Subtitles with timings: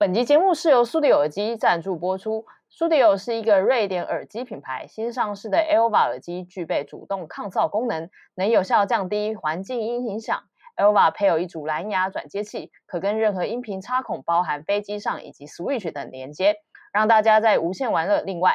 [0.00, 2.46] 本集节目是由苏迪耳机赞助播出。
[2.68, 10.40] 苏迪尔是一个瑞典耳机品牌，新上市的 Elva 耳机具备主动抗噪功能，能有效降低环境音影响。
[10.76, 16.58] Elva 配有一组蓝牙转接器，可跟任何音频插孔，包含飞机上以及 Switch 等连接，
[16.92, 18.20] 让大家在无线玩乐。
[18.20, 18.54] 另外，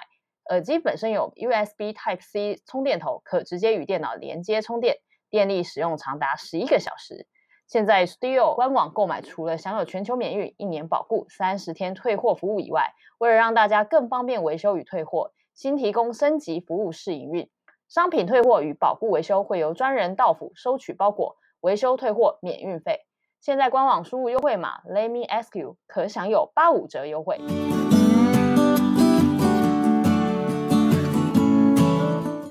[0.50, 4.96] 耳机本身有 USB Type C 充电头，可直接与电脑连接充电，
[5.30, 7.28] 电力使用长达十一个小时。
[7.74, 17.50] 现在 Steel 官网购买，除了享有全球免运、一年保固、三十天退货服务以外，为了让大家更方便维修与退货，新提供升级服务试营运。
[17.90, 23.08] 商品退货与保固维修会由专人到府收取包裹，维修退货免运费。
[23.42, 27.42] 现在官网输入优惠码 Let me ask you，可享有八五折优惠。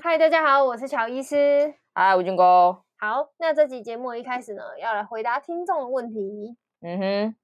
[0.01, 1.75] 嗨，大家好，我是乔医师。
[1.93, 2.79] 嗨，吴军哥。
[3.03, 6.55] 好，那这集节目一开始呢，要来回答听众的问题。
[6.79, 7.35] 嗯哼，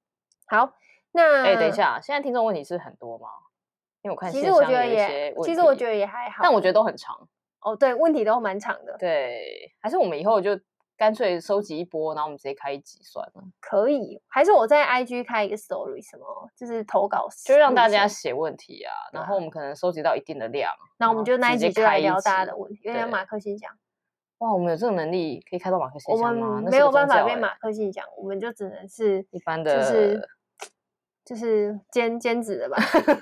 [0.46, 0.72] 好，
[1.12, 3.28] 那哎，等一下，现在听众问题是很多吗？
[4.00, 7.28] 因为我看其实我觉得也，其实我觉得也还好，但我觉得都很长。
[7.60, 8.96] 哦，对，问题都蛮长的。
[8.98, 10.58] 对，还是我们以后就
[10.96, 13.44] 干脆收集一波，然后我们直接开一集算了。
[13.60, 16.24] 可以，还是我在 IG 开一个 story，什么
[16.56, 23.70] 就是投稿，就让大家写问题啊，然后我们可能收集到一定的量，那我们就那一集就来聊大家的问题，有点马克信箱。
[24.40, 26.46] 哇，我们有这个能力可以开到马克信箱吗？
[26.48, 30.28] 我们没有办法被马克信箱，我们就只能是一般的，就是
[31.24, 32.76] 就是兼兼职的吧，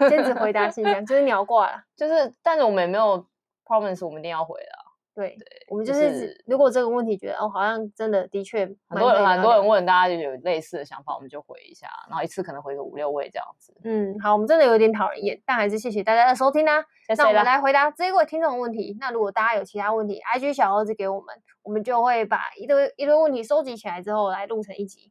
[0.08, 3.26] 兼职回答信箱，就是鸟挂了， 就是，但是我们也没有
[3.64, 4.87] promise 我们一定要回啊。
[5.18, 5.36] 对，
[5.68, 13.74] 我们就是如果这个问题觉得哦，好像真的的确很多人很多人问，大家就有类似的想法，我们就回一下，然后一次可能回个五六位这样子。
[13.82, 16.84] 嗯，好，我们真的有点讨人厌，但还是谢谢大家的收听啦。
[17.16, 18.96] 那我们来回答这一位听众的问题。
[19.00, 25.10] 那如果大家有其他问题，IG 小盒子给我们，我们就会把一堆一堆问题收集起来之后来录成一集。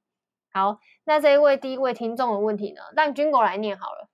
[0.53, 4.07] 好，那这一位第一位听众的问题呢，让军狗来念好了。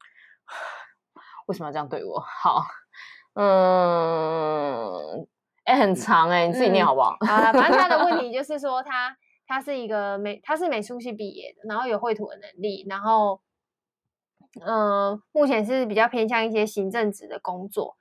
[1.45, 2.19] 为什么要这样对我？
[2.41, 2.63] 好，
[3.35, 5.27] 嗯。
[5.65, 7.15] 哎、欸，很长哎、欸，你自己念好不好？
[7.21, 9.09] 嗯、好了，反正他的问题 就是说他，
[9.47, 13.39] 他他是一个美，他是美术系毕业的，然后有绘图的能力，然后，
[14.65, 17.95] 嗯、呃，目前是比较偏向一些行政职的工作，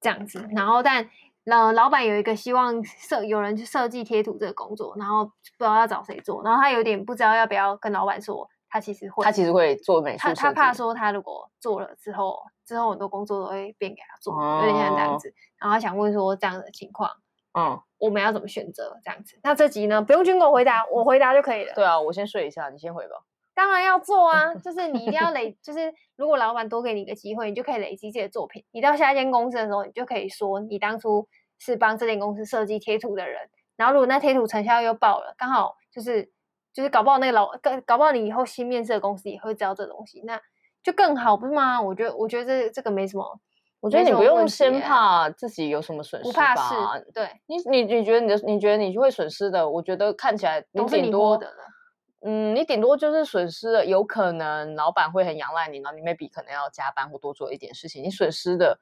[0.00, 0.48] 这样子。
[0.54, 1.10] 然后，但
[1.44, 8.48] 呃，老板有一个希望设有人去设计贴图这个工作，然后不知道要找谁做，然后他有点不知道要不要跟老板说。
[8.72, 10.26] 他其实会，他其实会做美术。
[10.26, 15.34] 他他怕说，他如果做了之后，之后很多工作都会变给他做，有点像这样子。
[15.58, 17.10] 然后他想问说，这样的情况，
[17.52, 18.98] 嗯，我们要怎么选择？
[19.04, 19.38] 这样子。
[19.42, 21.74] 那这集呢，不用军狗回答，我回答就可以了。
[21.74, 23.16] 对啊，我先睡一下，你先回吧。
[23.52, 28.64] 当然要做啊， 就是你一定要累，就是如果老板多给你一个机会，你就可以累积这些作品。
[28.70, 31.28] 你到下一间公司的时候，你就可以说，你当初
[31.58, 33.50] 是帮这间公司设计贴图的人。
[33.76, 36.31] 然后如果那贴图成效又爆了，刚好就是。
[36.72, 40.40] 就是搞不好那个老搞搞不好你以后新面试的公司也会知道这东西，那
[40.82, 41.80] 就更好不是吗？
[41.80, 43.40] 我觉得我觉得这这个没什么，
[43.80, 51.52] 我觉得你不用先怕自己有什么损失吧，不怕是，对你你你觉得你的你觉得你就会损失的，我觉得看起来你顶多的，
[52.22, 58.78] 嗯，你顶多就是损失的，有可能老板会很仰赖你，然后你 maybe 可能要加班或多做一点事情，你损失的。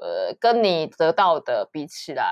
[0.00, 2.24] 呃，跟你得到的比起来，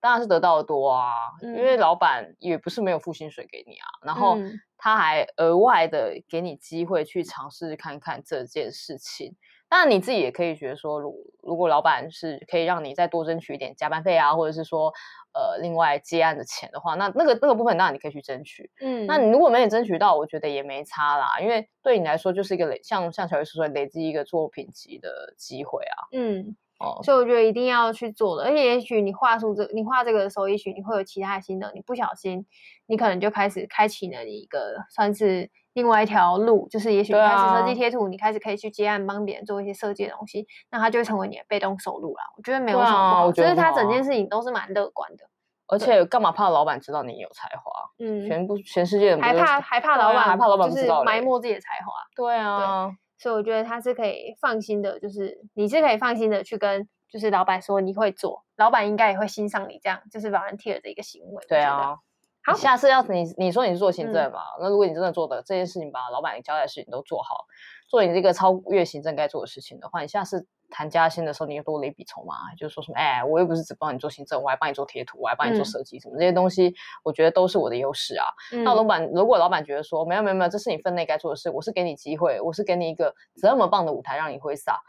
[0.00, 1.14] 当然是得到的多啊。
[1.42, 4.36] 嗯、因为老板也不是没有付薪水给你啊，然后
[4.78, 9.34] 他还额外的给你机会去尝试看看这件事情。
[9.68, 14.92] 当然你自己也可以觉得说，如如果老板是可以让你再多争取一点加班费啊，或者是说
[15.32, 18.70] 呃另外接案的钱的话，那那个那个部分当然你可以去争取。
[18.80, 25.96] 嗯，那你如果没有争取到，我觉得也没差啦，因为对你来说就是一个累，像像乔医师说累积一个作品集的机会啊。
[26.12, 26.54] 嗯。
[27.02, 32.44] 所以我觉得一定要去做的，而且也许你画出这，你画这个的时候，也许你会有其他的心得，你不小心，
[32.86, 42.20] 你可能就开始开启了你一个算是另外一条路，就是也许开始设计贴图，啊、你开始可以去接案帮别人做一些设计的东西，那它就会成为你的被动收入了。
[42.36, 45.24] 我觉得没有什么不好，我觉得它整件事情都是蛮乐观的。
[45.68, 47.72] 而且干嘛怕老板知道你有才华？
[47.98, 51.92] 嗯，全部全世界人还怕还怕老板还怕老板知道埋没自己的才华？
[52.14, 52.58] 对啊。
[52.58, 61.44] 对所以我觉得他是可以放心的，就是你是可以放心的去跟就是老板说你会做，老板应该也会欣赏你这样就是 volunteer 的一个行为。
[61.48, 61.96] 对啊，
[62.44, 67.46] 好，下次要你你说你是做行政嘛，嗯、那如果你真的做的这件事情，把老板交代的事情都做好，
[67.92, 70.46] 做你这个超越行政该做的事情的话，你下次。
[70.74, 76.74] 谈加薪的时候，你又多了一笔筹码，就是说什么，哎，我又不是只帮你做行政，我还帮你做贴图，我还帮你做设计，什么、嗯、这些东西，
[77.04, 78.24] 我觉得都是我的优势啊。
[78.52, 84.80] 嗯、那老板，如果老板觉得说，没有没有没有，这是你分内该做的事，我是给你机会，我是给你一个这么棒的舞台让你挥洒，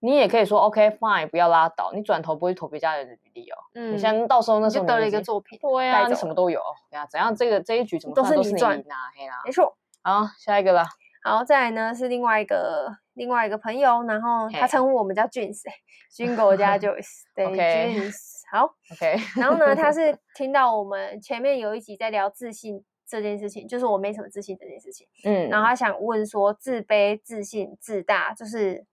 [0.00, 3.56] 你也可以说 OK fine，不要拉倒，你转头不会投别家人的履历哦。
[3.76, 6.60] 嗯，你像到时候那时候你就得了一个作品，对啊，你什么都有，
[6.90, 9.76] 对啊，怎样这个这一局怎么算都是你赢啊，黑啦，没错。
[10.02, 10.72] 好，下一个
[11.22, 11.38] 吧。
[11.38, 15.68] 好，再来呢是另外一个另外一个朋友，然后他称呼我们叫俊士，
[16.16, 18.18] 军狗加 Joyce，对，俊士。
[18.52, 19.16] 好，OK。
[19.36, 25.06] 然后呢，他是 听到我们前面有一集在聊自信这件事情，就是我没什么自信这件事情。
[25.24, 28.84] 嗯，然后他想问说，自卑、自信、自大，就是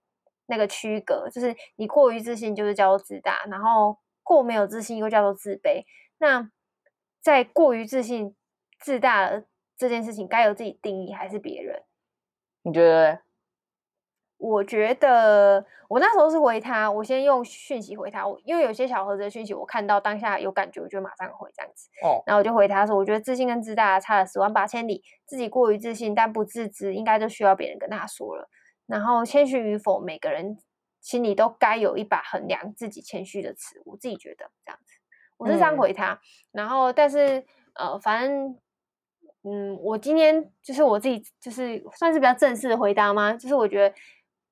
[0.46, 5.82] 那个区隔，就是你过于自信就是叫做自大，然后过没有自信又叫做自卑。
[6.18, 6.50] 那
[7.20, 8.36] 在过于自信、
[8.78, 9.46] 自大的
[9.76, 11.82] 这件事情，该由自己定义还是别人？
[12.62, 13.20] 你觉得？
[14.40, 21.88] 我觉得我那时候是回他，我先用讯息回他，因为有些小盒子的讯息我看到当下有感觉，我就马上回这样子。
[22.04, 28.48] 哦，然后我就回他说，我觉得自信跟自大差了十万八千里，自己过于自信但不自知，应该就需要别人跟他说了。
[28.86, 30.56] 然后谦虚与否，每个人
[31.00, 33.82] 心里都该有一把衡量自己谦虚的尺。
[33.86, 34.94] 我自己觉得这样子，
[35.36, 36.12] 我是这样回他。
[36.12, 36.18] 嗯、
[36.52, 37.44] 然后，但是
[37.74, 38.56] 呃，反正
[39.50, 43.32] 嗯，我今天就是我自己，就是算是比较正式的回答吗？
[43.32, 43.94] 就是我觉得。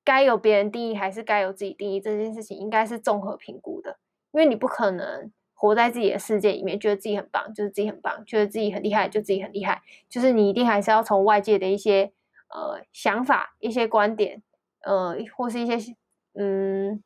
[0.07, 3.97] 该由别人定义还是该由自己定义这件事情，应该是综合评估的。
[4.31, 9.81] 因为你不可能活在自己的世界里面，觉得自己很棒，就是自己很棒；觉得自己很厉害，就自己很厉害。
[10.07, 12.13] 就是你一定还是要从外界的一些
[12.47, 14.41] 呃想法、一些观点，
[14.85, 15.93] 呃，或是一些
[16.35, 17.03] 嗯，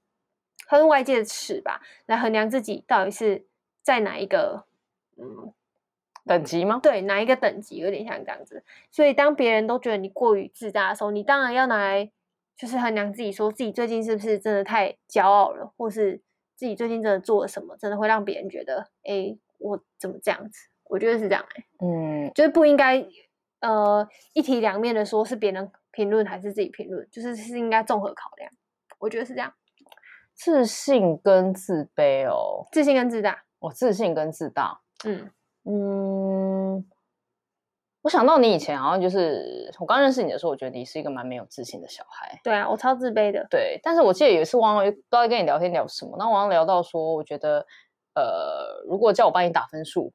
[0.67, 3.47] 和外界的尺吧，来衡量自己到底是
[3.81, 4.65] 在哪一个
[5.17, 5.51] 嗯
[6.25, 6.79] 等级吗？
[6.81, 8.63] 对，哪一个等级有点像这样子。
[8.91, 12.11] 所以当别人都觉得你过于自大的时候，你当然要拿来。
[12.57, 16.21] 就是衡量自己，说自己最近是不是真的太骄傲了，或是
[16.55, 20.69] 自己最近真的做了什么，真的会让别人觉得，哎、欸，我怎么这样子？
[20.83, 23.03] 我觉得是这样、欸，哎，嗯，就是不应该，
[23.61, 28.51] 呃，一体两面的说，是别人评论还是自己评论，就是是应该综合考量。
[28.99, 29.51] 我觉得是这样，
[30.35, 35.31] 自信跟自卑哦，自信跟自大，哦，自信跟自大，嗯
[35.63, 36.85] 嗯。
[38.03, 42.39] 我想到你以前好像就是我刚认识你的时候，我觉得你是一个蛮没有自信的小孩。
[42.43, 43.45] 对啊，我超自卑的。
[43.47, 47.63] 对，但是我记得有一次忘了不知道跟你聊天聊什么，那我好像聊到说，我觉得
[48.15, 50.11] 呃，如果叫我帮你打分数，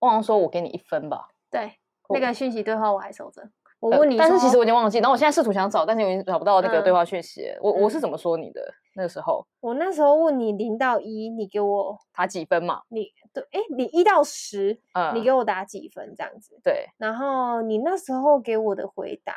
[0.00, 1.28] 王王说我给你一分吧。
[1.48, 1.74] 对，
[2.08, 3.48] 那个讯息对话我还守着。
[3.80, 4.98] 我问你、呃，但是其实我已经忘记。
[4.98, 7.46] 然后我现在试图想找，但是我已经找不到那个对话讯息。
[7.46, 8.60] 嗯、我我是怎么说你的
[8.94, 9.46] 那个时候？
[9.60, 12.82] 我那时候问你零到一，你给我打几分嘛？
[12.88, 16.60] 你对，哎，你一到十，嗯，你给我打几分这样子？
[16.62, 16.86] 对。
[16.98, 19.34] 然后你那时候给我的回答，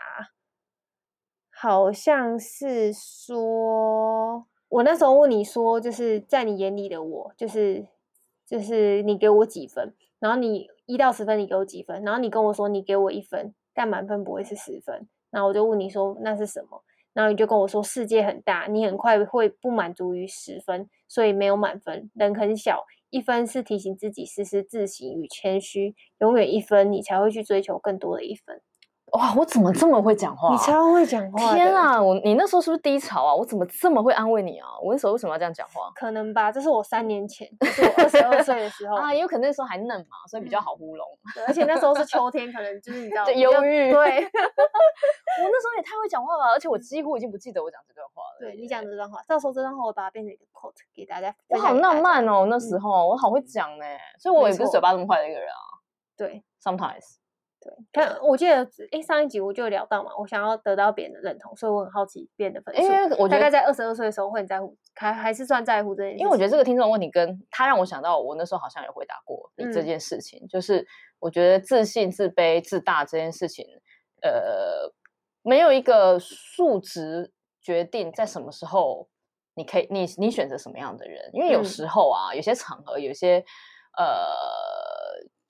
[1.50, 7.88] 好像是说，我那时候问你说，就是在你眼里的我，就是
[8.46, 9.94] 就是你给我几分？
[10.20, 12.04] 然后你一到十分，你给我几分？
[12.04, 13.54] 然后你跟我说，你给我一分。
[13.74, 16.84] 但满分不会是十分，那我就问你说那是什么？
[17.14, 22.10] 然后你就跟我说世界很大，你很快会不满足于十分，所以没有满分。
[22.16, 28.62] 人很小，一分是提醒自己时时自省与谦虚，永远一分你才会去追求更多的一分。
[29.14, 30.52] 哇，我怎么这么会讲话？
[30.52, 31.54] 你超会讲话！
[31.54, 33.36] 天啊，我你那时候是不是低潮啊？
[33.36, 34.68] 我怎么这么会安慰你啊？
[34.82, 35.92] 我那时候为什么要这样讲话？
[35.94, 41.06] 可能吧，这是我三年前， 就是我二十二岁的时候 啊，也有可能那时候还嫩嘛，所以比较好糊弄。
[41.36, 43.92] 对，而且那时候是秋天，可能就是你知道， 忧郁。
[43.94, 48.38] 对，我那时候也太会讲话了，而且我几乎已经不记得我讲这段话了。
[48.40, 51.34] 对，你讲这段话，到时候这段话我把它变成一个 quote 给大家。
[51.50, 53.86] 我好浪漫哦，那时候我好会讲呢，
[54.20, 55.62] 所以我也不是嘴巴这么坏的一个人啊。
[56.18, 57.18] 对，sometimes。
[57.64, 62.82] 对，看，我记得哎，上一集我就聊到嘛，我想要得到别人的认同，所以我很好奇别人的分数。
[62.82, 66.18] 因为我觉得大概在二十二岁的时候会很在乎，还还是算在乎这件事。
[66.20, 70.86] 因为我觉得这个听众问题跟他让我想到，我那时候好像有回答过你这件事情，嗯、就是
[71.20, 73.66] 我觉得自信、自卑、自大这件事情，
[74.22, 74.92] 呃，
[75.42, 79.08] 没有一个数值决定在什么时候
[79.56, 83.44] 你可以你你选择什么样的人，因为有时候啊，嗯、有些场合，有些
[83.98, 84.83] 呃。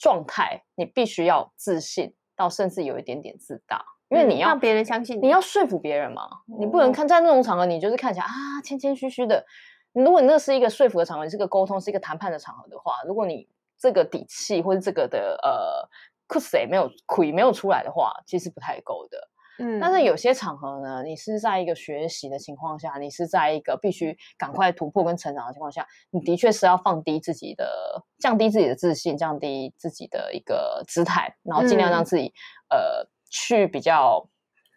[0.04, 6.28] 状态，你必须要自信到甚至有一点点自大，因为你要、嗯、让别人相信你，你要说服别人嘛。
[6.50, 9.46] 嗯、你不能看在那种场合，你就是看起来啊谦谦虚虚的。
[9.94, 13.48] 如果你那是一个说服的场合，你是个沟通，是一个谈判的场合的话，如果你
[13.80, 15.88] 这个底气或者这个的呃，
[16.28, 19.30] 可谁没有亏没有出来的话，其实不太够的。
[19.60, 32.34] 嗯，但是有些场合呢，你是在一个学习的情况下，你是在一个必须赶快突破跟成长的情况下，你的确是要放低自己的，降低自己的自信，降低自己的一个姿态，然后尽量让自己、
[32.70, 34.28] 嗯、呃去比较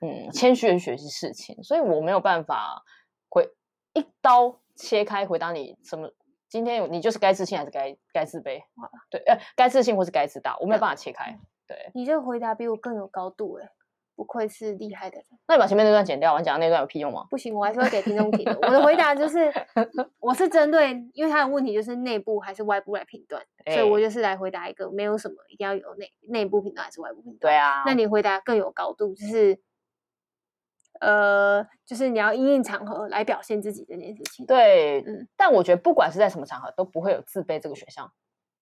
[0.03, 1.63] 嗯谦虚的学习事情。
[1.63, 2.83] 所以我没有办法
[3.31, 3.49] 回
[3.95, 6.13] 一刀切开回答你什么，
[6.51, 8.61] 今天你就是该自信还是该该自卑？
[9.09, 11.39] 对，呃，该自信或是该自大，我没有办法切开。
[11.67, 13.69] 对，你这个回答比我更有高度哎。
[14.17, 15.27] 不愧是厉害的人。
[15.47, 17.27] 那你把前面那段剪掉，我讲的那段有屁用吗？
[17.31, 18.59] 不行，我还是会给听众听的。
[18.63, 19.53] 我的回答就是，
[20.19, 27.53] 我是针对，因为他的问题就是内部还是外部来评断，欸、所以我就是来回答一个没有什么一定要有内内部评断还是外部评断。
[27.53, 27.85] 对啊。
[27.87, 29.61] 那你回答更有高度，就是
[31.01, 34.47] 呃，就是你要因应场合来表现自己这件事情。
[34.47, 38.11] 对，嗯，但我觉得不管是在什么场合，都不会有自卑这个选项。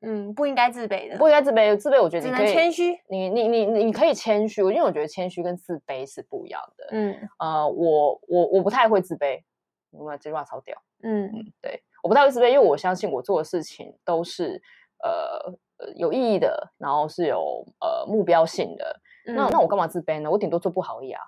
[0.05, 1.77] 嗯，不应该自卑的，不应该自卑。
[1.77, 2.97] 自卑，我觉得你可以谦虚。
[3.09, 6.87] 你你你你可以谦虚，因为我觉得谦虚跟自卑是不一样的。
[6.91, 9.41] 嗯，呃，我我我不太会自卑，
[9.91, 10.77] 因为这句话超屌。
[11.03, 14.61] 嗯嗯，对，我不太会自卑，因为我相信我做的事情都是
[15.03, 19.01] 呃呃有意义的，然后是有呃目标性的。
[19.27, 20.31] 嗯、那那我干嘛自卑呢？
[20.31, 21.21] 我顶多做不好而已啊。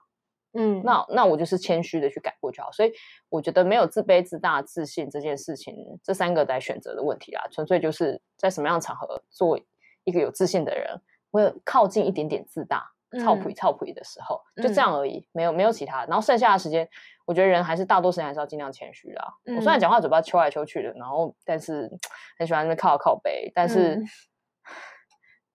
[0.56, 2.72] 嗯，那那我就是谦虚的去改过就好。
[2.72, 2.92] 所以
[3.28, 9.58] 我觉得没有自卑、自大、自信这件事情，这三个来选择的问题啦，纯粹就是在什么样的场合做
[10.04, 12.84] 一个有自信的人，会靠近一点点自大、
[13.22, 16.04] 臭屁臭屁的时候，就这样而已，嗯、没有没有其他。
[16.06, 16.88] 然后剩下的时间，
[17.26, 19.34] 我觉得人还是大多时间还是要尽量谦虚啦。
[19.44, 21.90] 嗯、我虽然讲话嘴巴抽来抽去的，然后但是
[22.38, 24.02] 很喜欢那边靠靠背，但是。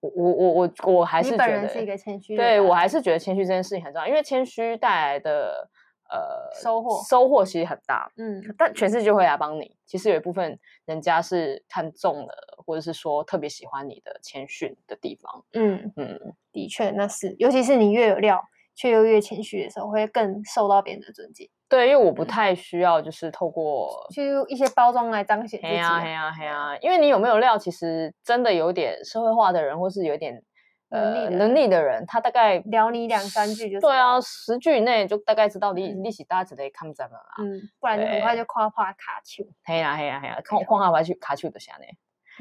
[0.02, 5.70] 嗯我我我我我还是觉得是一个谦虚，对我还是觉得谦虚这件事情很重要，因为谦虚带来的
[6.10, 9.76] 呃收获收获其实很大，嗯，但全世界会来帮你。
[9.86, 12.34] 其实有一部分人家是看中了，
[12.66, 18.42] 或者是说特别喜欢你的谦逊的地方，嗯嗯，的确那是，尤其是你越有料
[18.74, 21.48] 却又越谦虚的时候，会更受到别人的尊敬。
[21.68, 25.72] 对，因为我不太需要，就是透过去一些包装来彰显自己。
[25.72, 30.42] 嘿呀嘿呀嘿呀，因为你有没有料，其实真的有点社会化的人，或是有点
[30.90, 37.34] 能力呃能力的人，他大概聊你两三句就对啊，十句以内就大概知道你利息大家只得看怎么啦。
[37.38, 39.42] 嗯，不然你很快就夸夸卡丘。
[39.64, 41.84] 嘿呀嘿呀嘿呀，夸夸下回去卡丘的下呢。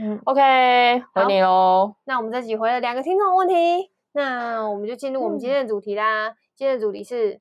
[0.01, 1.95] 嗯，OK，回你喽。
[2.03, 6.29] 那我们这集回了两个听众问题，那我们就进入我们今天的主题啦。
[6.29, 7.39] 嗯、今天的主题是。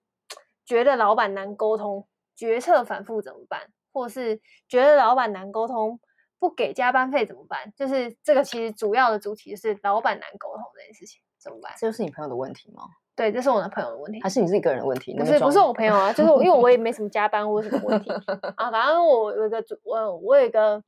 [0.66, 3.60] 觉得老板难沟通，决策反复怎么办？
[3.92, 5.98] 或是觉得老板难沟通，
[6.38, 7.72] 不给加班费怎么办？
[7.74, 11.72] 就是这个其实主要的主题是老板难沟通这件事情怎么办？
[11.76, 12.84] 这就是你朋友的问题吗？
[13.16, 15.12] 对，这是我的朋友的问题，还是你自己个人的问题？
[15.18, 18.12] 不是，不是我朋友啊，就是因为我也没什么加班或什么问题
[18.54, 18.70] 啊。
[18.70, 20.80] 反正我有一个主，我我有一个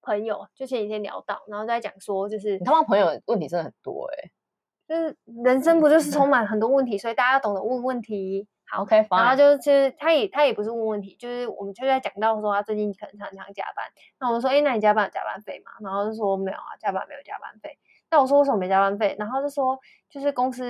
[0.00, 4.30] 朋友，就前几天聊到，然后在讲说，就是你他妈朋友问题真的很多哎、欸，
[4.92, 8.46] 就是人生不就是充满很多问题，所以大家要懂得问问题。
[8.70, 13.86] 好 OK，然后就是，其实他也他也不是问问题，就是我们就在讲到说他最近可能常常加班。
[14.20, 15.72] 那我们说，哎，那你加班有加班费吗？
[15.80, 17.78] 然后就说没有啊，加班没有加班费。
[18.10, 19.16] 那我说为什么没加班费？
[19.18, 19.78] 然后就说，
[20.10, 20.64] 就是公司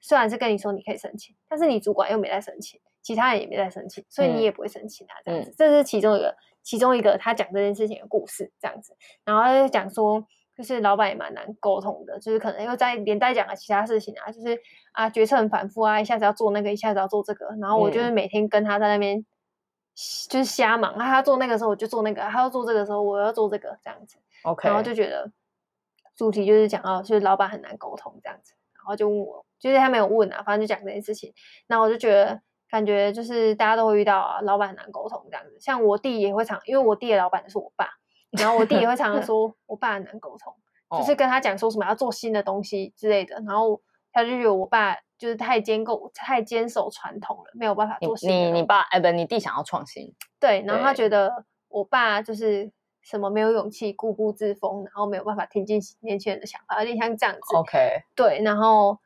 [0.00, 5.14] 虽然是跟你说你可以申请，但是你主管又没在申请，其他人也没在申请，所以你也不会申请啊。
[5.24, 8.96] 这样子，这是其中一个其中一个他讲这件事情的故事，这样子。
[9.24, 10.24] 然后他就讲说。
[10.58, 14.60] 就是老板也蛮难沟通的，就是可能又在连带讲了其他事情啊，就是
[14.90, 19.24] 啊决策很反复啊，一下子要做那个，一下子要做这个，然后我就是每天跟他在那边
[20.28, 25.30] 就是瞎忙，啊他做那个时候我就做那个，他要做这个时候我要做这个这样子，OK，然后就觉得
[26.16, 31.32] 主题就是讲到就是老板很难沟通这样子，然后就问我，就是他没有问啊，反正就讲这件事情，
[31.68, 37.90] 那我就觉得感觉就是大家都会遇到啊，老板很难沟通这样子，像我弟也会常，因为我弟的老板就是我爸。
[38.30, 40.54] 然后我弟也会常常 说，我爸很难沟通，
[40.98, 43.80] 就是跟他讲说什么要做新的东西之类的，然后
[44.12, 48.34] 他就觉得我爸就是太坚固、太坚守传统了，没有办法做新的。
[48.34, 50.14] 你你爸哎不，你弟想要创新。
[50.38, 52.70] 对，然后他觉得我爸就是
[53.02, 57.56] 什么没有勇气、固步自封，然后没有办法听进年轻人的想法，有点像这样子。
[57.56, 58.02] OK。
[58.14, 58.98] 对，然后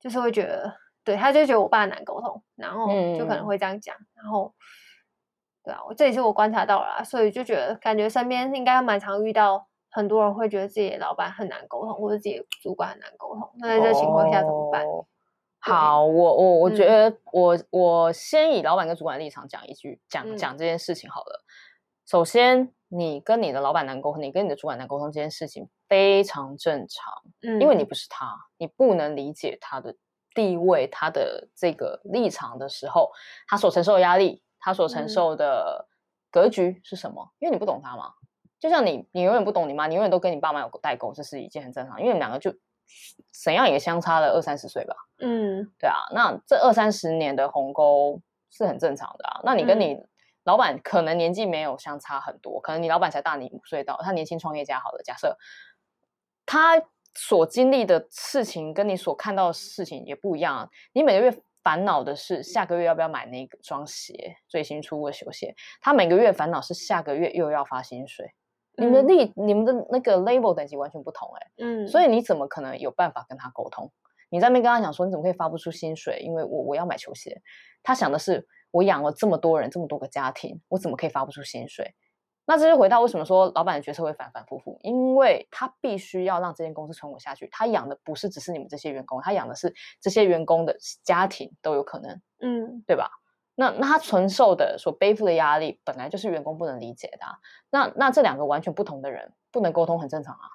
[0.00, 4.52] 就是会觉得，对，他就觉得我爸难沟通，然后就可能会这样讲，嗯、然后。
[5.66, 13.50] 对啊，我这也是我观察到了，所以就觉得感觉身边应该蛮常遇到很多人会觉得自己的老板很难沟通，或者自己的主管很难沟通。
[13.58, 14.86] 那在这情况下怎么办？
[14.86, 15.04] 哦、
[15.58, 21.42] 好，我我我觉得我、嗯、我先以老板跟主管的立场讲一句，讲讲这件事情好了。
[21.42, 21.50] 嗯、
[22.06, 29.96] 首先，你跟你的老板难沟通，你跟你的主管难沟通这件事情非常正常，嗯，因为你不是他，你不能理解他的
[30.32, 33.10] 地位、他的这个立场的时候，
[33.48, 34.44] 他所承受的压力。
[34.66, 35.86] 他所承受的
[36.28, 37.22] 格局是什么？
[37.22, 38.12] 嗯、因为你不懂他嘛，
[38.58, 42.00] 就像你，你永远不懂你妈，你永远都跟你爸妈有代沟，这是一件很正常。
[42.00, 42.52] 因为你们两个就
[43.44, 44.96] 怎样也相差了二三十岁吧。
[45.20, 48.20] 嗯，对啊，那这二三十年的鸿沟
[48.50, 49.40] 是很正常的啊。
[49.44, 49.96] 那你跟你
[50.42, 55.38] 老板可能年纪没有相差很多，可能你老板才大你五岁到，他年轻创业家，好了，假设
[56.44, 56.82] 他
[57.14, 60.68] 所经历的事情跟你所看到的事情也不一样啊。
[60.92, 61.40] 你每个月。
[61.66, 65.52] 烦恼的是下个月要不要买那个双鞋，最新出的球鞋。
[65.80, 68.24] 他每个月烦恼是下个月又要发薪水。
[68.76, 71.64] 嗯、你们的利，你们的那个 label 等级完全不同哎、欸。
[71.64, 73.90] 嗯，所以你怎么可能有办法跟他沟通？
[74.28, 76.20] 你在那边跟他讲说，你怎么可以发不出薪水？
[76.20, 77.42] 因为我我要买球鞋。
[77.82, 81.96] 他想的是，我养了这么多人，这么多个家庭，我怎么可以发不出薪水？
[82.46, 87.48] 那这就回到为什么说老板的决策会反反复复，因为他必须要让这间公司存活下去。
[87.50, 93.10] 他养的不是只是你们这些员工，他养的是这些员工的家庭都有可能，嗯，对吧？
[93.56, 97.38] 那那他承受的所背负的压力，本来就是员工不能理解的啊。
[97.70, 100.46] 那那这两个完全不同的人不能沟通，很正常啊。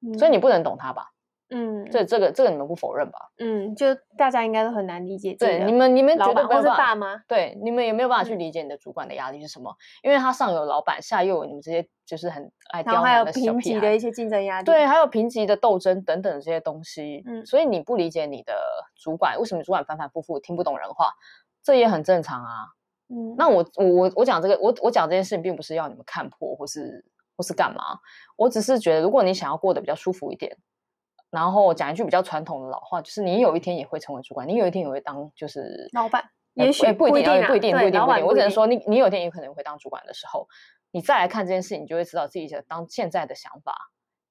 [0.00, 1.12] 嗯、所以你不能懂他吧？
[1.48, 3.18] 嗯，这这个这个你们不否认吧？
[3.38, 3.86] 嗯，就
[4.18, 5.32] 大家应该都很难理解。
[5.38, 17.22] 对，你们你们绝对不是爸妈，对，你们也没有办法去理解你的主管的压力是什么，嗯、因为他上有老板，下又有你们这些就是很爱刁难的小屁孩，还有评级的一些竞争压力，对，还有评级的斗争等等这些东西。
[17.26, 18.54] 嗯，所以你不理解你的
[18.96, 21.12] 主管，为什么主管反反复复听不懂人话，
[21.62, 22.50] 这也很正常啊。
[23.08, 27.04] 嗯，那我我我我讲这个，我我讲这件事情，并不是要你们看破，或是
[27.36, 28.00] 或是干嘛，
[28.36, 30.56] 我只是觉得，如果你想要过得比较舒服一点。
[31.30, 38.26] 然后讲一句比较传统的老话，就是你有一天也会成为主管，你有一天也会当就是老板，也许不一定，不一定，不一定，不一定。
[38.26, 40.46] 我只能说，你你有一天也可能会当主管的时候，
[40.92, 43.74] 你再来看这件事情，你就会知道自己的当现在的想法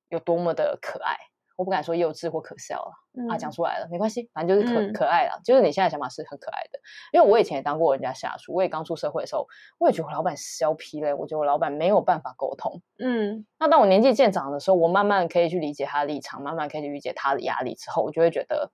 [0.09, 1.17] 有多么的可爱。
[1.55, 5.39] 我不敢说幼稚或可笑了，嗯、啊，讲出来了没关系，反正就是可、嗯、可爱了。
[5.43, 6.79] 就是你现在想法是很可爱的，
[7.13, 9.47] 因为我以前也当过人家下属，我也刚出社会的时候，
[9.77, 12.81] 我也觉得我老板削皮嘞，我觉得我老板没有办法沟通。
[12.99, 18.69] 嗯，那当我年纪渐长的时候，我慢慢可以去理解他的立场，慢慢可以去理解他的压力之后，我就会觉得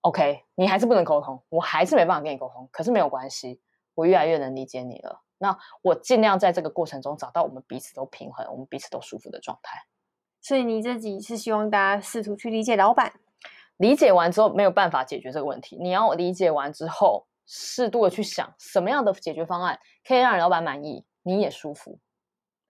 [0.00, 3.60] ，OK，你还是不能沟通，我还是没办法跟你沟通，可是没有关系，
[3.94, 5.20] 我越来越能理解你了。
[5.36, 9.76] 那我尽量在这个过程中找到我们彼此都平衡、我们彼此都舒服的状态。
[10.42, 13.12] 所以你自己是希望大家试图去理解老板，
[13.76, 15.78] 理解完之后没有办法解决这个问题。
[15.80, 21.98] 你要理解完之后，适度的去想什么样的解决方案可以让老板满意，你也舒服。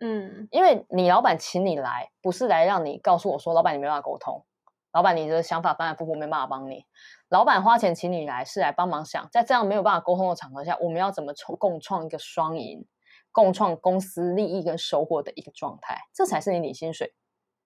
[0.00, 4.44] 嗯，因为你老板请你来，不是来让你告诉我说，老板你没办法沟通，
[4.92, 6.84] 老板你的想法反反复复没办法帮你。
[7.28, 12.84] 老板花钱请你来是来帮忙想，在这样没有办法沟通的场合下，我们要怎么共创一个双赢，
[13.30, 17.14] 共创公司利益跟收获的一个状态，这才是你领薪水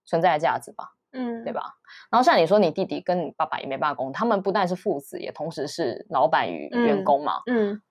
[0.06, 1.74] 存在的价值吧，嗯，对吧？
[2.10, 7.82] 然后像你说，你弟弟跟你爸爸也没办法沟通，他们不但是父子，也同时是老板与员工嘛，嗯，嗯，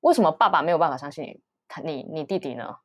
[0.00, 1.40] 为什么爸爸没有办法相信你？
[1.82, 2.76] 你你弟弟呢？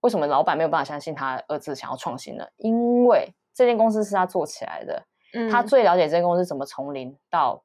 [0.00, 2.46] 为什么老板没有办法相信他儿子想要创新呢？
[2.56, 7.64] 因为这间公司是他做起来的，嗯，他最了解这间公司怎么从零到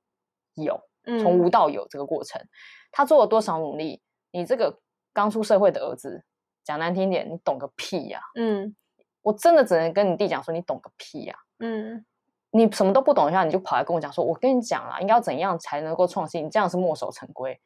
[0.56, 2.42] 有，嗯，从无到有这个过程，
[2.92, 4.02] 他做了多少努力？
[4.32, 4.80] 你这个
[5.12, 6.24] 刚出社会的儿子，
[6.64, 8.76] 讲难听点，你懂个屁呀，啊，嗯。
[9.22, 11.36] 我真的只能跟你弟讲说，你懂个屁呀！
[11.60, 12.06] 嗯，
[12.52, 16.46] 你什么都不懂一下，你就跑来跟我讲说，我跟你讲啦，应该要怎样才能够创新？
[16.46, 17.60] 你这样是墨守成规。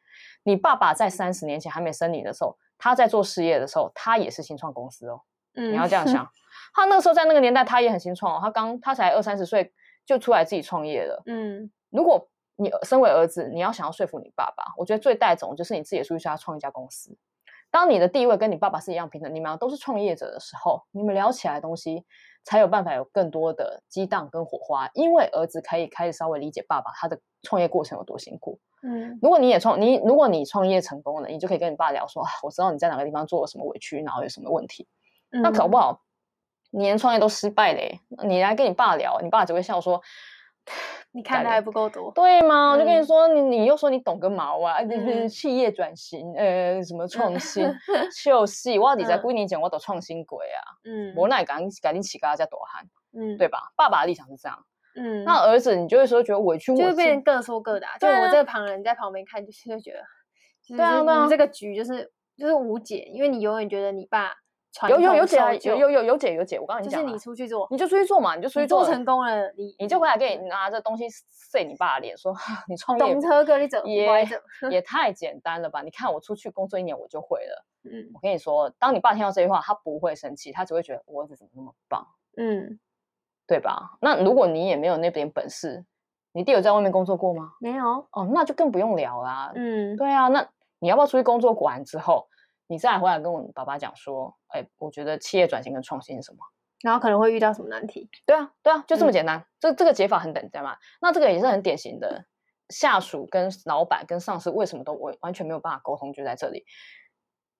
[0.44, 5.22] 你爸爸在三十年前还没生你的时候，他在做事业的时候，他也是新创公司哦。
[5.56, 6.28] 嗯，你要这样想，
[6.74, 8.39] 他那个时候在那个年代，他也很新创哦。
[8.42, 9.72] 他刚他才二三十岁
[10.06, 11.22] 就出来自己创业了。
[11.28, 17.16] 嗯，如果你身为儿子，你要想要说服你爸爸，我觉得最带种就是你自己出去要创一家公司。
[17.73, 22.05] 当你的地位跟你爸爸是一样平等，你们俩都是创业者的时候，你们聊起来的东西
[22.43, 24.88] 才有办法有更多的激荡跟火花。
[24.93, 28.59] 因为儿子可以开始稍微理解爸爸他的创业过程有多辛苦。
[28.83, 34.88] 嗯，如果你也创你，如果你创业成功了，你就可以跟你爸聊说，啊，我知道你在哪个地方做了什么委屈，然后有什么问题。
[35.31, 35.99] 嗯，那搞不好
[36.69, 39.99] 你连创业都失败嘞，你来跟你爸聊，你爸只会笑说。
[41.15, 42.71] 你看的还不够多，对吗？
[42.71, 44.80] 我就跟你说，你你又说你懂个毛啊！
[44.82, 47.63] 嗯、企业转型，呃，什么创新，
[48.23, 50.62] 就是我底在归你讲，我都创新鬼啊！
[50.86, 52.84] 嗯，我那也赶紧赶紧起个家多汗，
[53.15, 53.60] 嗯，对吧？
[53.78, 54.58] 爸爸的立场是这样，
[54.95, 57.93] 嗯，那儿子你就会说觉得委屈，就会变成各说各的、啊。
[57.99, 64.34] 对我这个旁人在旁边看，就是就觉得，对啊你们这个局就是就是无解，因为你永远觉得你爸。
[64.89, 66.59] 有有有姐啊，有有有有解有姐。
[66.59, 72.33] 我刚刚你讲，就是你出去做，你就出去做嘛，你就出去做，做成功了，你你就回来给你拿着东西塞你爸的脸，说
[72.67, 74.07] 你创业，懂车哥你走也
[74.71, 75.81] 也太简单了吧？
[75.81, 77.65] 你看我出去工作一年我就会了。
[77.86, 82.07] 嗯，我跟你说，当你爸听到这句话，他不会生气，他只会觉得我儿子怎么那么棒，
[82.38, 82.79] 嗯，
[83.45, 83.97] 对吧？
[84.01, 85.86] 那如果你也没有那点本事，
[86.31, 87.51] 你弟有在外面工作过吗？
[87.59, 88.07] 没有。
[88.12, 89.51] 哦，那就更不用聊啦。
[89.53, 90.47] 嗯，对啊，那
[90.79, 92.27] 你要不要出去工作完之后？
[92.73, 96.39] 你再回来跟我爸爸讲说，哎、欸，我觉得企业转型跟创新是什么？
[96.81, 98.09] 然后可能会遇到什么难题？
[98.25, 99.38] 对啊，对啊，就这么简单。
[99.38, 100.75] 嗯、这这个解法很简单嘛。
[100.99, 102.25] 那这个也是很典型的，
[102.69, 106.65] 下属跟老板跟上司为什么都完完全没有办法沟通，就在这里。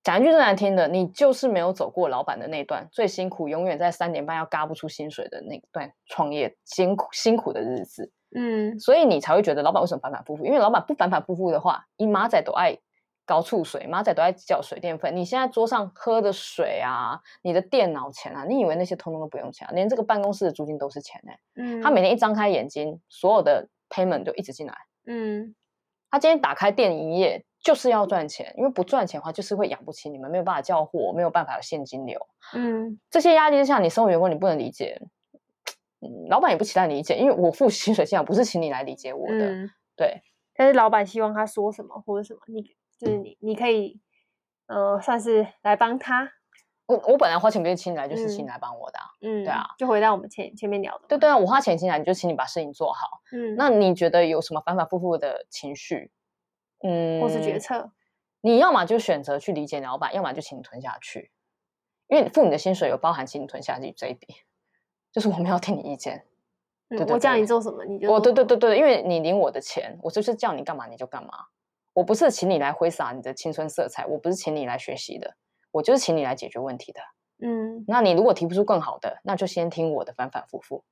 [0.02, 8.12] 讲一句最难听的，你就是没有走过老板的那段最辛苦，永远在三点半要嘎不出薪水的那段创业辛苦辛苦的日子。
[8.36, 10.44] 嗯，所以你才会觉得老板为什么反反复复？
[10.44, 12.80] 因为老板不反反复复的话，你马仔都爱。
[13.26, 15.12] 高处水，马仔都在缴水电费。
[15.12, 19.72] 你现在桌上喝的水啊，你的电脑钱啊，你以为那些通通都不用钱啊？
[19.74, 21.32] 连这个办公室的租金都是钱呢。
[21.56, 24.74] 嗯，他每天一张开眼睛，所有的 payment 就一直进来。
[25.06, 25.56] 嗯，
[26.12, 32.28] 他今天打开店营业就是要赚钱，因为不赚钱的话就是会养不起你们，没有办法叫货，没有办法有现金流。
[32.54, 35.02] 嗯，这些压力之下，你身为员工你不能理解，
[36.02, 39.50] 嗯，老板也不期待理解，因为我付薪水现在不是请你来理解我的。
[39.50, 40.22] 嗯，对。
[40.56, 42.76] 但是老板希望他说什么或者什么，你。
[43.04, 44.00] 就是你你可以
[44.68, 46.32] 呃算是来帮他。
[46.86, 56.12] 我我本来花钱给你请你来，就是请你来帮我的、啊，嗯，对啊，就回到我们前前面聊的，对对啊，我花钱请你来，你就请你把事情做好，嗯，那你觉得有什么反反复复的情绪，
[56.84, 57.90] 嗯，或是决策，
[58.42, 61.32] 你要么就选择去理解老板，要么就请你吞下去，
[62.08, 64.28] 因为付你的薪水有包含请你吞下去这一笔，
[65.14, 66.26] 就是我们要听你意见，
[66.90, 71.32] 嗯、对，对，对，我叫你做什么你就，我对对对对，因为你领我的钱，我就是叫你干嘛你就干嘛，
[71.94, 75.36] 我不是请你来挥洒你的青春色彩，我不是请你来学习的。
[75.72, 77.02] 我就是请你来解决问题的，
[77.40, 80.84] 嗯，那你如果提不出更好的，那就先听我的反反复复，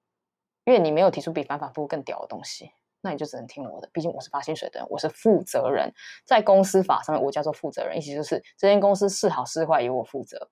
[0.66, 3.88] 因为你没有提出比反反复复更屌的东西，那你就只能听我的。
[3.94, 5.94] 毕竟我是发薪水的人，我是负责人，
[6.26, 10.50] 在公司法上面我叫做负责人，意思就是这间公司是好是坏由我负责，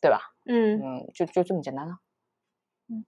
[0.00, 0.20] 对吧？
[0.46, 1.98] 嗯嗯，就就这么简单啊。
[2.88, 3.04] 嗯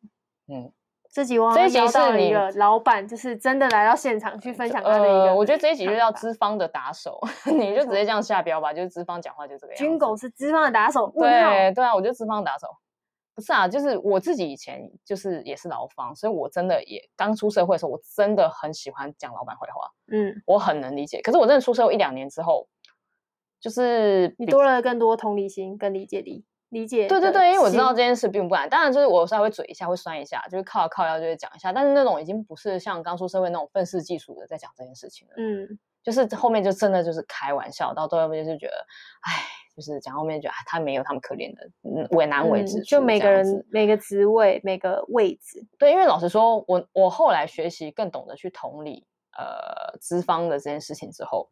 [0.49, 0.73] 嗯。
[1.17, 5.35] 这集我这一集是一个老板，就是真的来到现场去分享他的一个、呃。
[5.35, 9.83] 我觉得这一集就叫资方的打手，你就直接这样下标吧，就是资方讲话就这个样子。
[9.83, 12.69] 军狗是资方的打手，对对啊，我觉得资方的打手。
[13.35, 19.91] 不是啊，就是我自己以前就是也是劳方，所以我真的也刚出社会的时候，我真的很喜欢讲老板坏话。
[20.13, 21.23] 嗯，我很能理解。
[21.23, 22.69] 可是我真的出社会一两年之后，
[23.59, 26.45] 就是你多了更多同理心跟理解力。
[26.77, 35.35] 理解对对对，因为我知道这件事并不难，当然就是我稍微嘴一下会酸一下，就是靠靠腰就会讲一下，但是那种已经不是像刚出社会那种愤世嫉俗的在讲这件事情了。
[35.39, 38.75] 嗯，就是后面就真的就是开玩笑，到最后面就是觉得，
[39.23, 39.33] 哎，
[39.75, 42.83] 就是讲后面觉得他没有他们可怜的为难为之、嗯。
[42.83, 49.07] 就每个人每个职位每个位置，对，因为老实说，我我后来学习更懂得去同理
[49.39, 51.49] 呃资方的这件事情之后，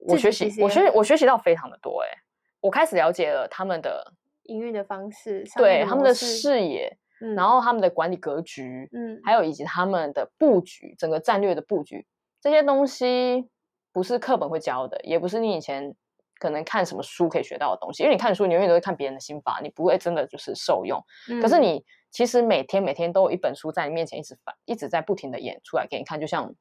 [0.00, 2.18] 我学习我学我学习到非常的多哎、欸，
[2.60, 4.12] 我开始了解了他们的。
[4.44, 12.06] 营运的方式，对他们的视野，嗯，然后他们的管理格局，嗯，还有以及他们的布局，整个战略的布局，
[12.40, 13.48] 这些东西
[13.92, 15.94] 不是课本会教的，也不是你以前
[16.38, 18.02] 可能看什么书可以学到的东西。
[18.02, 21.02] 因为你看书，你永远都会看别人的心法，你不会真的就是受用。
[21.30, 26.54] 嗯，可是你其实每天每天都有一本书在你面前一直翻，一直在不停的演出来给你看，就像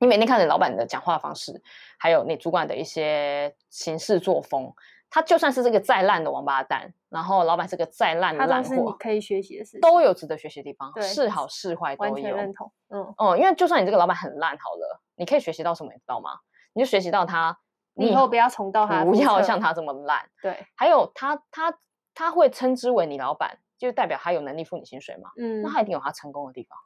[0.00, 1.62] 你每天看着老板的讲话方式，
[1.98, 4.72] 还有你主管的一些行事作风。
[5.14, 12.12] 他就算是这个再烂的王八蛋，然后老板是个再烂的烂货，他都是你可以学习的事情，都有值得学习的地方，是好是坏都有。
[12.12, 16.30] 完全认同，嗯哦、嗯，因为就算你这个老板很烂好了，你可以学习到什么，你知道吗？
[16.72, 17.58] 你就学习到他，
[17.92, 20.26] 你以后不要重蹈他，不要像他这么烂。
[20.40, 21.78] 对，还有他他
[22.14, 25.28] 他会称之为你老板，就代表他有能力付你薪水嘛。
[25.36, 26.78] 嗯，那他一定有他成功的地方。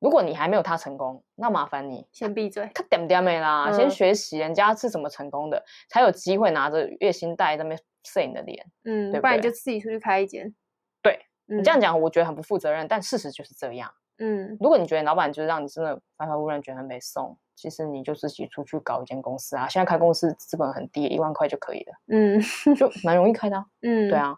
[0.00, 0.06] 对。
[0.06, 9.20] 如果你还没有他成功，那麻烦你先闭嘴，他点点没啦，嗯、先学习人家是怎么成功的，才有机会拿着月薪袋在那边塞你的脸，嗯，对不对？
[9.20, 10.54] 不然你就自己出去开一间。
[11.02, 13.92] 对、嗯、你这样讲，我觉得很不负责任，但事实就是这样。
[14.18, 19.68] 嗯，如果你觉得老板就是让你真的反反复覆觉得很没送，其实你就自己出去搞一间公司啊。
[19.68, 22.40] 现在开公司资本很低，一万块就可以了，嗯，
[22.74, 23.66] 就蛮容易开的、啊。
[23.82, 24.36] 嗯，对啊，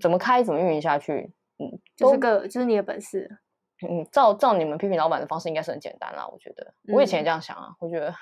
[0.00, 3.38] 怎么开怎么运营下去，嗯，就是个就是你的本事。
[3.82, 6.26] 嗯，照照你们批评老板的方式，应该是很简单啦。
[6.26, 7.68] 我觉得，我以前也这样想啊。
[7.68, 8.14] 嗯、我觉得，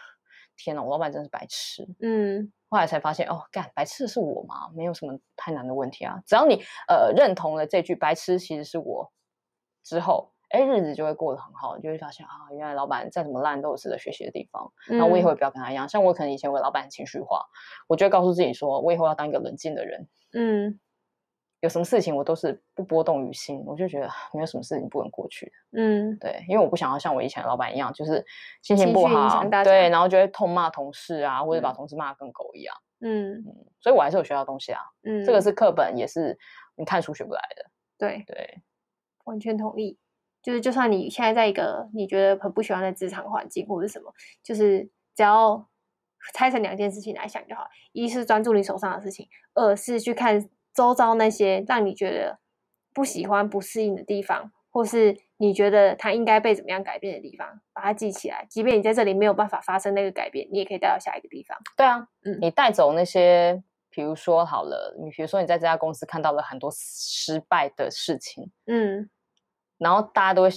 [0.56, 1.86] 天哪，我老板真是白痴。
[2.00, 4.68] 嗯，后来才发现，哦，干白痴的是我吗？
[4.74, 6.20] 没有什么太难的问题啊。
[6.26, 9.12] 只要你呃认同了这句“白痴其实是我”
[9.84, 11.76] 之后，哎，日子就会过得很好。
[11.76, 14.72] 你就会发现啊，原来老板再怎么烂都有值得学习的地方。
[14.88, 15.88] 那、嗯、我以后也不要跟他一样。
[15.88, 17.44] 像我可能以前我老板很情绪化，
[17.86, 20.08] 我就会告诉自己说，我以后要当一个冷静的人。
[20.32, 20.80] 嗯。
[21.64, 25.52] 有什么事情我都是不波动于心，我就觉得没有什么事情不能过去的。
[25.80, 28.22] 嗯，对，因为我不想要像我以前的老板一样，就是
[28.60, 32.76] 心情不好，对，然后就会痛骂同事啊，或者把同事骂得跟狗一样。
[33.00, 33.44] 嗯嗯，
[33.80, 34.82] 所以我还是有学到东西啊。
[35.04, 36.38] 嗯，这个是课本，也是
[36.76, 37.64] 你看书学不来的。
[37.96, 38.62] 对对，
[39.24, 39.98] 完全同意。
[40.42, 45.66] 就是就算你现在在一个你觉得很不喜欢的职场环境或者什么，就是只要
[46.34, 50.46] 拆成两件事情来想就好：一是专注你手上的事情，二是去看。
[50.74, 52.38] 周遭那些让你觉得
[52.92, 58.46] 不喜欢、不适应的地方，或是你觉得它应该被怎么样改变的地方，把它记起来。
[58.50, 61.56] 即便你在这里没有办法发生那个改变，你也可以带到下一个地方。
[61.76, 69.08] 对啊，嗯，你带走那些，比如说好了，你比如说你在这家公司看到了很多失败的事情，嗯，
[69.78, 70.50] 然后大家都会。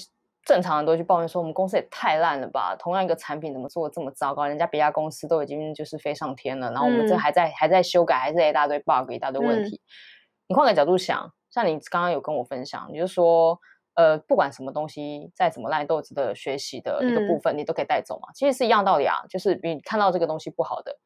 [0.47, 2.73] 正常人都去抱怨说，我们公司也太烂了吧！
[2.79, 4.47] 同样一个产品怎么做的这么糟糕？
[4.47, 9.75] 人家别家公司都已经就是飞上天了，然后我们这还在、嗯、还在修改，还是一大堆 bug，一大堆问题。
[9.75, 9.83] 嗯、
[10.47, 13.59] 你换个角度想，像你刚刚有跟我分享，你就说，
[13.95, 18.29] 呃，不管什么东西再怎么烂，都有值得学习的一个部分，嗯、你都可以带走嘛。
[18.33, 20.97] 其实是一样道理啊，就是你看到这个东西不好的，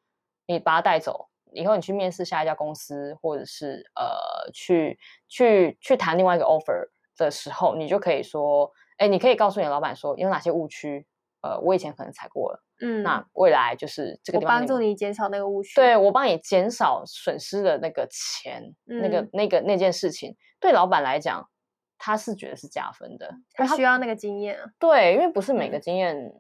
[0.46, 8.72] 你把它带走，以后你去面试下一家公司，或者是呃，去去去谈另外一个 offer 的时候，你就可以说。
[9.02, 11.08] 哎，你可以告诉你的老板说有哪些误区，
[11.42, 21.50] 呃，我以前可能踩过了，嗯，那未来就是这个地方帮助你减少那个误区，对，我帮你减少损失的那个钱，嗯、那个那个那件事情，对老板来讲，
[21.98, 26.32] 他是觉得是加分的，他需要那个经验啊，对，因为不是每个经验、嗯、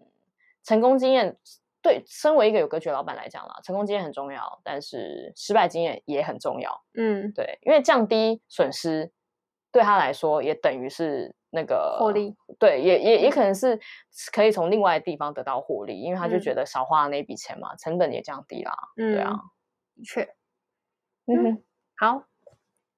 [0.63, 1.35] 成功经验，
[1.81, 9.11] 对，身为一个有格局的老板来讲啦，成功经验很重要，但是失败经验也很重要，嗯，对，因为降低损失
[9.71, 11.35] 对他来说也等于是。
[11.51, 13.79] 那个获利，对，也也也可能是
[14.31, 18.73] 可以从另外的地方得到获利，因为他就觉得少花那笔钱嘛，嗯、成本也降低啦。
[18.95, 19.39] 嗯，对啊，
[19.95, 20.21] 的确。
[21.27, 21.63] 嗯哼，
[21.97, 22.23] 好，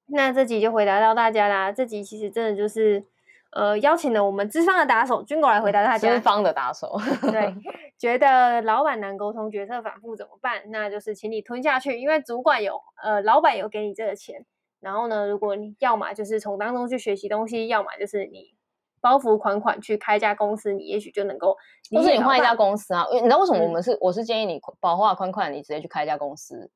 [0.06, 1.72] 那这集就回答到大家啦。
[1.72, 3.04] 这集其实真的就是，
[3.50, 6.14] 呃，邀请了我们资方的打手 Jingle 来回答大家。
[6.14, 6.96] 资方的打手，
[7.30, 7.54] 对，
[7.98, 10.62] 觉得老板难沟通，决策反复怎么办？
[10.70, 14.46] 那就是请你吞下去，因为主管有，呃，老板有给你这个钱。
[14.84, 18.54] 然后呢，如果你要么就是从当中去学习东西，要么就是你
[19.00, 21.56] 包袱款款去开一家公司，你也许就能够。
[21.90, 23.06] 不是你换一家公司啊？
[23.10, 26.70] 你知道为什么我们是、嗯、我是建议你包袱款款，你直接去开一家公司，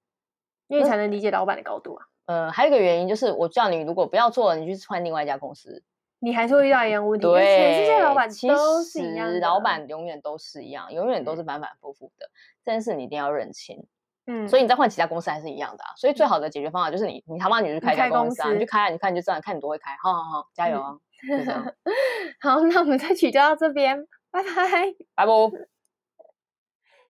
[0.68, 2.06] 因为才能理解老板的高度啊。
[2.24, 5.82] 呃，还有一个原因就是，我叫你如果不要做了，你去换另外一家公司，
[6.18, 7.26] 你还是会遇到一样问题。
[7.26, 12.30] 对，全世界老板都是一样，其实老板永远都是一样，永远都是反反复复的。
[12.64, 13.86] 这件事你一定要认清。
[14.28, 15.90] 嗯，所以你再换其他公司还是一样的啊。
[15.96, 19.96] 所以最好的解决方法就是你，你他妈你去开一家公司啊，你，你去开啊，你看你就这样，看你多会开。
[20.02, 20.94] 好好好，加油啊！
[21.28, 21.74] 嗯、
[22.40, 25.77] 好，那我们这期就到这边，拜拜，拜拜。